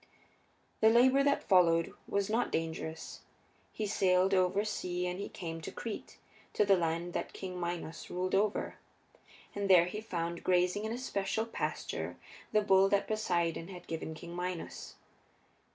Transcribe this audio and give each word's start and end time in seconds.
The 0.79 0.89
labor 0.89 1.21
that 1.21 1.43
followed 1.47 1.93
was 2.07 2.27
not 2.27 2.51
dangerous. 2.51 3.19
He 3.71 3.85
sailed 3.85 4.33
over 4.33 4.65
sea 4.65 5.05
and 5.05 5.19
he 5.19 5.29
came 5.29 5.61
to 5.61 5.71
Crete, 5.71 6.17
to 6.53 6.65
the 6.65 6.75
land 6.75 7.13
that 7.13 7.33
King 7.33 7.59
Minos 7.59 8.09
ruled 8.09 8.33
over. 8.33 8.77
And 9.53 9.69
there 9.69 9.85
he 9.85 10.01
found, 10.01 10.43
grazing 10.43 10.85
in 10.85 10.91
a 10.91 10.97
special 10.97 11.45
pasture, 11.45 12.17
the 12.51 12.61
bull 12.63 12.89
that 12.89 13.07
Poseidon 13.07 13.67
had 13.67 13.85
given 13.85 14.15
King 14.15 14.35
Minos. 14.35 14.95